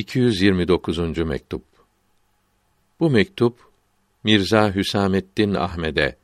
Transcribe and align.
229. 0.00 0.98
mektup. 1.18 1.62
Bu 3.00 3.10
mektup 3.10 3.58
Mirza 4.24 4.74
Hüsamettin 4.74 5.54
Ahmed'e 5.54 6.16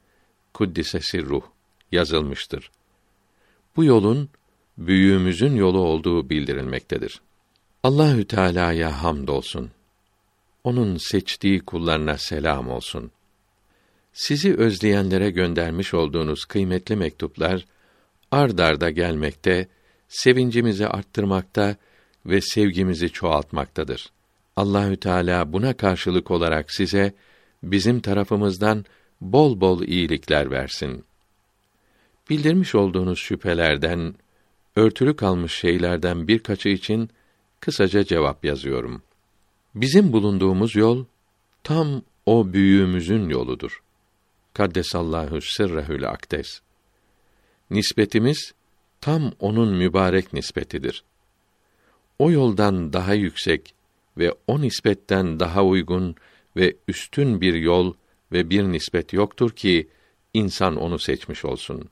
kuddise 0.55 1.01
sirruh 1.01 1.43
yazılmıştır. 1.93 2.71
Bu 3.77 3.85
yolun 3.85 4.29
büyüğümüzün 4.79 5.57
yolu 5.57 5.79
olduğu 5.79 6.31
bildirilmektedir. 6.31 7.21
Allahü 7.83 8.27
Teala'ya 8.27 9.03
hamdolsun. 9.03 9.71
Onun 10.65 10.97
seçtiği 10.97 11.61
kullarına 11.61 12.19
selam 12.19 12.71
olsun. 12.71 13.11
Sizi 14.13 14.57
özleyenlere 14.57 15.31
göndermiş 15.31 15.95
olduğunuz 15.95 16.45
kıymetli 16.45 16.97
mektuplar 16.97 17.67
ard 18.31 18.59
arda 18.59 18.91
gelmekte, 18.91 19.69
sevincimizi 20.09 20.87
arttırmakta 20.87 21.77
ve 22.27 22.41
sevgimizi 22.41 23.09
çoğaltmaktadır. 23.11 24.11
Allahü 24.57 24.97
Teala 24.97 25.53
buna 25.53 25.77
karşılık 25.77 26.31
olarak 26.31 26.73
size 26.73 27.15
bizim 27.63 28.01
tarafımızdan 28.01 28.85
bol 29.21 29.61
bol 29.61 29.83
iyilikler 29.83 30.51
versin. 30.51 31.05
Bildirmiş 32.31 32.75
olduğunuz 32.75 33.19
şüphelerden, 33.19 34.15
örtülü 34.77 35.17
kalmış 35.17 35.53
şeylerden 35.53 36.29
birkaçı 36.29 36.69
için 36.69 37.11
kısaca 37.61 38.05
cevap 38.05 38.45
yazıyorum. 38.45 39.03
Bizim 39.75 40.13
bulunduğumuz 40.13 40.77
yol 40.77 41.05
tam 41.65 42.03
o 42.27 42.53
büyüğümüzün 42.53 43.29
yoludur. 43.29 43.83
Kaddesallahu 44.55 45.41
sırrehül 45.41 46.09
akdes. 46.09 46.61
Nispetimiz 47.71 48.55
tam 49.01 49.33
onun 49.41 49.77
mübarek 49.77 50.33
nispetidir. 50.33 51.05
O 52.19 52.31
yoldan 52.31 52.93
daha 52.93 53.15
yüksek 53.15 53.75
ve 54.19 54.35
o 54.47 54.61
nispetten 54.61 55.41
daha 55.41 55.65
uygun 55.65 56.15
ve 56.57 56.77
üstün 56.89 57.41
bir 57.41 57.55
yol 57.55 57.95
ve 58.33 58.51
bir 58.51 58.63
nispet 58.63 59.13
yoktur 59.13 59.51
ki 59.51 59.89
insan 60.35 60.77
onu 60.77 60.99
seçmiş 60.99 61.45
olsun. 61.45 61.89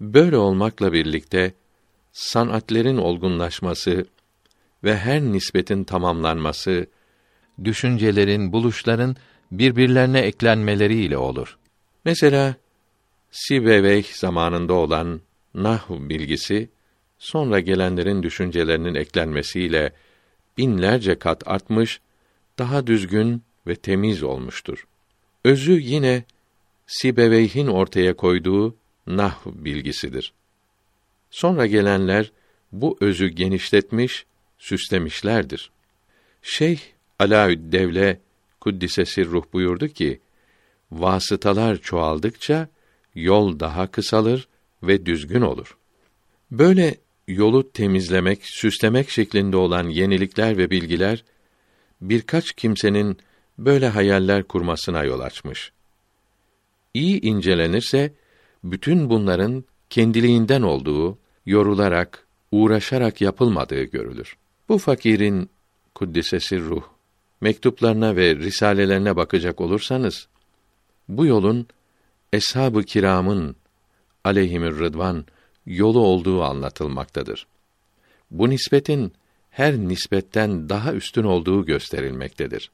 Böyle 0.00 0.36
olmakla 0.36 0.92
birlikte 0.92 1.54
sanatlerin 2.12 2.96
olgunlaşması 2.96 4.06
ve 4.84 4.96
her 4.96 5.22
nispetin 5.22 5.84
tamamlanması 5.84 6.86
düşüncelerin, 7.64 8.52
buluşların 8.52 9.16
birbirlerine 9.52 10.20
eklenmeleriyle 10.20 11.16
olur. 11.16 11.58
Mesela 12.04 12.54
Sibeveyh 13.30 14.14
zamanında 14.14 14.74
olan 14.74 15.20
nahv 15.54 16.08
bilgisi 16.08 16.68
sonra 17.20 17.60
gelenlerin 17.60 18.22
düşüncelerinin 18.22 18.94
eklenmesiyle 18.94 19.92
binlerce 20.58 21.18
kat 21.18 21.48
artmış, 21.48 22.00
daha 22.58 22.86
düzgün 22.86 23.42
ve 23.66 23.74
temiz 23.74 24.22
olmuştur. 24.22 24.86
Özü 25.44 25.80
yine 25.80 26.24
Sibeveyh'in 26.86 27.66
ortaya 27.66 28.16
koyduğu 28.16 28.76
nahv 29.06 29.50
bilgisidir. 29.54 30.32
Sonra 31.30 31.66
gelenler 31.66 32.32
bu 32.72 32.96
özü 33.00 33.28
genişletmiş, 33.28 34.26
süslemişlerdir. 34.58 35.70
Şeyh 36.42 36.80
Alaüddevle 37.18 38.20
Kuddise 38.60 39.24
ruh 39.24 39.44
buyurdu 39.52 39.88
ki, 39.88 40.20
vasıtalar 40.92 41.76
çoğaldıkça 41.76 42.68
yol 43.14 43.60
daha 43.60 43.90
kısalır 43.90 44.48
ve 44.82 45.06
düzgün 45.06 45.40
olur. 45.40 45.76
Böyle 46.50 46.96
yolu 47.30 47.72
temizlemek, 47.72 48.40
süslemek 48.42 49.10
şeklinde 49.10 49.56
olan 49.56 49.88
yenilikler 49.88 50.56
ve 50.56 50.70
bilgiler 50.70 51.24
birkaç 52.00 52.52
kimsenin 52.52 53.18
böyle 53.58 53.88
hayaller 53.88 54.42
kurmasına 54.42 55.04
yol 55.04 55.20
açmış. 55.20 55.72
İyi 56.94 57.20
incelenirse 57.20 58.14
bütün 58.64 59.10
bunların 59.10 59.64
kendiliğinden 59.90 60.62
olduğu, 60.62 61.18
yorularak, 61.46 62.26
uğraşarak 62.52 63.20
yapılmadığı 63.20 63.82
görülür. 63.82 64.36
Bu 64.68 64.78
fakirin 64.78 65.50
kuddisesi 65.94 66.60
ruh 66.60 66.82
mektuplarına 67.40 68.16
ve 68.16 68.36
risalelerine 68.36 69.16
bakacak 69.16 69.60
olursanız 69.60 70.28
bu 71.08 71.26
yolun 71.26 71.66
eshab-ı 72.32 72.82
kiramın 72.82 73.56
aleyhimür 74.24 74.78
rıdvan 74.78 75.24
yolu 75.66 76.00
olduğu 76.00 76.42
anlatılmaktadır. 76.42 77.46
Bu 78.30 78.50
nispetin 78.50 79.12
her 79.50 79.76
nispetten 79.76 80.68
daha 80.68 80.94
üstün 80.94 81.24
olduğu 81.24 81.66
gösterilmektedir. 81.66 82.70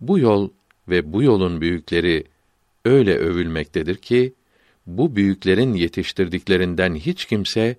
Bu 0.00 0.18
yol 0.18 0.50
ve 0.88 1.12
bu 1.12 1.22
yolun 1.22 1.60
büyükleri 1.60 2.24
öyle 2.84 3.16
övülmektedir 3.16 3.96
ki 3.96 4.34
bu 4.86 5.16
büyüklerin 5.16 5.74
yetiştirdiklerinden 5.74 6.94
hiç 6.94 7.24
kimse 7.24 7.76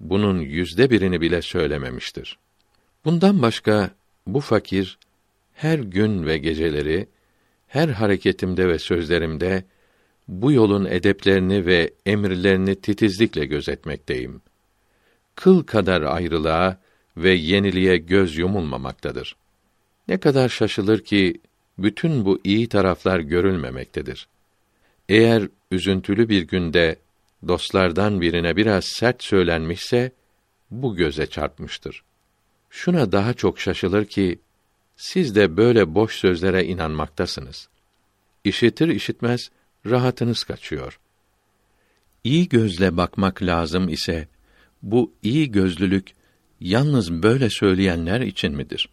bunun 0.00 0.38
yüzde 0.38 0.90
birini 0.90 1.20
bile 1.20 1.42
söylememiştir. 1.42 2.38
Bundan 3.04 3.42
başka 3.42 3.90
bu 4.26 4.40
fakir 4.40 4.98
her 5.54 5.78
gün 5.78 6.26
ve 6.26 6.38
geceleri 6.38 7.06
her 7.68 7.88
hareketimde 7.88 8.68
ve 8.68 8.78
sözlerimde 8.78 9.64
bu 10.30 10.52
yolun 10.52 10.84
edeplerini 10.84 11.66
ve 11.66 11.90
emirlerini 12.06 12.80
titizlikle 12.80 13.44
gözetmekteyim. 13.44 14.42
Kıl 15.34 15.62
kadar 15.62 16.02
ayrılığa 16.02 16.78
ve 17.16 17.30
yeniliğe 17.30 17.96
göz 17.96 18.38
yumulmamaktadır. 18.38 19.36
Ne 20.08 20.18
kadar 20.18 20.48
şaşılır 20.48 21.04
ki 21.04 21.40
bütün 21.78 22.24
bu 22.24 22.40
iyi 22.44 22.68
taraflar 22.68 23.20
görülmemektedir. 23.20 24.28
Eğer 25.08 25.48
üzüntülü 25.70 26.28
bir 26.28 26.42
günde 26.42 26.96
dostlardan 27.48 28.20
birine 28.20 28.56
biraz 28.56 28.84
sert 28.84 29.24
söylenmişse 29.24 30.12
bu 30.70 30.96
göze 30.96 31.26
çarpmıştır. 31.26 32.02
Şuna 32.70 33.12
daha 33.12 33.34
çok 33.34 33.60
şaşılır 33.60 34.04
ki 34.04 34.38
siz 34.96 35.34
de 35.34 35.56
böyle 35.56 35.94
boş 35.94 36.14
sözlere 36.14 36.64
inanmaktasınız. 36.64 37.68
İşitir 38.44 38.88
işitmez 38.88 39.50
rahatınız 39.86 40.44
kaçıyor. 40.44 41.00
İyi 42.24 42.48
gözle 42.48 42.96
bakmak 42.96 43.42
lazım 43.42 43.88
ise 43.88 44.28
bu 44.82 45.12
iyi 45.22 45.50
gözlülük 45.50 46.08
yalnız 46.60 47.12
böyle 47.12 47.50
söyleyenler 47.50 48.20
için 48.20 48.56
midir? 48.56 48.88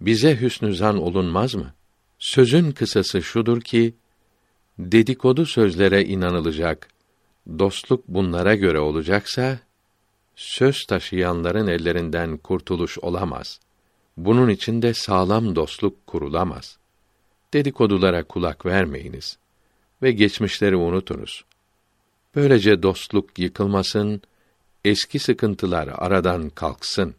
Bize 0.00 0.40
hüsnü 0.40 0.74
zan 0.74 1.02
olunmaz 1.02 1.54
mı? 1.54 1.74
Sözün 2.18 2.72
kısası 2.72 3.22
şudur 3.22 3.60
ki 3.60 3.94
dedikodu 4.78 5.46
sözlere 5.46 6.04
inanılacak, 6.04 6.88
dostluk 7.58 8.08
bunlara 8.08 8.54
göre 8.54 8.80
olacaksa 8.80 9.58
söz 10.36 10.84
taşıyanların 10.84 11.66
ellerinden 11.66 12.36
kurtuluş 12.36 12.98
olamaz. 12.98 13.60
Bunun 14.16 14.48
için 14.48 14.82
de 14.82 14.94
sağlam 14.94 15.56
dostluk 15.56 16.06
kurulamaz. 16.06 16.78
Dedikodulara 17.52 18.24
kulak 18.24 18.66
vermeyiniz 18.66 19.38
ve 20.02 20.12
geçmişleri 20.12 20.76
unutunuz. 20.76 21.44
Böylece 22.36 22.82
dostluk 22.82 23.38
yıkılmasın, 23.38 24.22
eski 24.84 25.18
sıkıntılar 25.18 25.88
aradan 25.92 26.50
kalksın. 26.50 27.14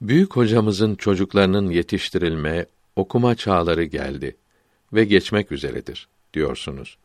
Büyük 0.00 0.36
hocamızın 0.36 0.94
çocuklarının 0.94 1.70
yetiştirilme, 1.70 2.66
okuma 2.96 3.34
çağları 3.34 3.84
geldi 3.84 4.36
ve 4.92 5.04
geçmek 5.04 5.52
üzeredir 5.52 6.08
diyorsunuz. 6.34 6.96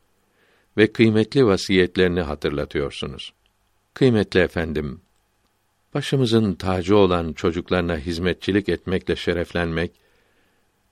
Ve 0.76 0.92
kıymetli 0.92 1.46
vasiyetlerini 1.46 2.20
hatırlatıyorsunuz. 2.20 3.32
Kıymetli 3.94 4.40
efendim, 4.40 5.00
başımızın 5.94 6.54
tacı 6.54 6.96
olan 6.96 7.32
çocuklarına 7.32 7.96
hizmetçilik 7.98 8.68
etmekle 8.68 9.16
şereflenmek 9.16 9.90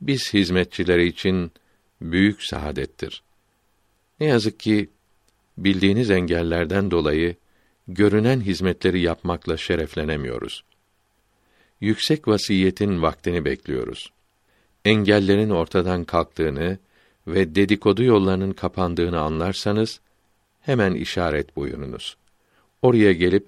biz 0.00 0.34
hizmetçileri 0.34 1.06
için 1.06 1.52
büyük 2.00 2.42
saadettir. 2.42 3.22
Ne 4.20 4.26
yazık 4.26 4.60
ki 4.60 4.90
bildiğiniz 5.58 6.10
engellerden 6.10 6.90
dolayı 6.90 7.36
görünen 7.88 8.40
hizmetleri 8.40 9.00
yapmakla 9.00 9.56
şereflenemiyoruz. 9.56 10.64
Yüksek 11.80 12.28
vasiyetin 12.28 13.02
vaktini 13.02 13.44
bekliyoruz. 13.44 14.12
Engellerin 14.84 15.50
ortadan 15.50 16.04
kalktığını 16.04 16.78
ve 17.26 17.54
dedikodu 17.54 18.02
yollarının 18.02 18.52
kapandığını 18.52 19.20
anlarsanız 19.20 20.00
hemen 20.60 20.94
işaret 20.94 21.56
buyurunuz. 21.56 22.16
Oraya 22.82 23.12
gelip 23.12 23.46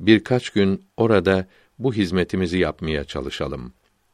birkaç 0.00 0.50
gün 0.50 0.84
orada 0.96 1.46
bu 1.78 1.94
hizmetimizi 1.94 2.58
yapmaya 2.58 3.04
çalışalım. 3.04 3.72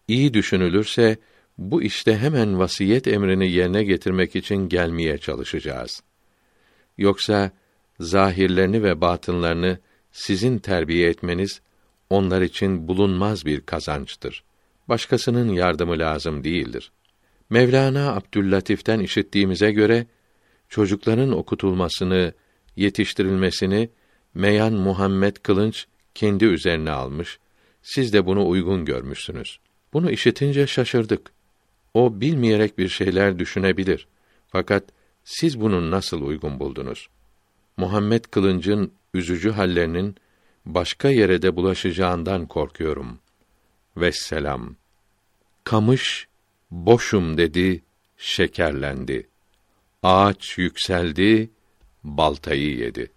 İyi 0.08 0.34
düşünülürse 0.34 1.16
bu 1.58 1.82
işte 1.82 2.18
hemen 2.18 2.58
vasiyet 2.58 3.06
emrini 3.06 3.50
yerine 3.50 3.84
getirmek 3.84 4.36
için 4.36 4.68
gelmeye 4.68 5.18
çalışacağız. 5.18 6.02
Yoksa 6.98 7.50
zahirlerini 8.00 8.82
ve 8.82 9.00
batınlarını 9.00 9.78
sizin 10.12 10.58
terbiye 10.58 11.08
etmeniz 11.08 11.60
onlar 12.10 12.42
için 12.42 12.88
bulunmaz 12.88 13.46
bir 13.46 13.60
kazançtır. 13.60 14.44
başkasının 14.88 15.48
yardımı 15.48 15.98
lazım 15.98 16.44
değildir. 16.44 16.92
Mevlana 17.50 18.14
Abdüllatif'ten 18.14 19.00
işittiğimize 19.00 19.72
göre 19.72 20.06
çocukların 20.68 21.32
okutulmasını, 21.32 22.32
yetiştirilmesini 22.76 23.90
Meyan 24.34 24.72
Muhammed 24.72 25.36
Kılınç 25.36 25.86
kendi 26.14 26.44
üzerine 26.44 26.90
almış. 26.90 27.38
Siz 27.82 28.12
de 28.12 28.26
bunu 28.26 28.48
uygun 28.48 28.84
görmüşsünüz. 28.84 29.58
Bunu 29.92 30.10
işitince 30.10 30.66
şaşırdık. 30.66 31.33
O 31.94 32.20
bilmeyerek 32.20 32.78
bir 32.78 32.88
şeyler 32.88 33.38
düşünebilir. 33.38 34.06
Fakat 34.48 34.84
siz 35.24 35.60
bunu 35.60 35.90
nasıl 35.90 36.22
uygun 36.22 36.60
buldunuz? 36.60 37.08
Muhammed 37.76 38.24
Kılınç'ın 38.24 38.92
üzücü 39.14 39.50
hallerinin 39.50 40.16
başka 40.66 41.08
yere 41.08 41.42
de 41.42 41.56
bulaşacağından 41.56 42.46
korkuyorum. 42.46 43.18
Vesselam. 43.96 44.76
Kamış 45.64 46.28
boşum 46.70 47.36
dedi, 47.36 47.82
şekerlendi. 48.16 49.28
Ağaç 50.02 50.58
yükseldi, 50.58 51.50
baltayı 52.04 52.76
yedi. 52.76 53.10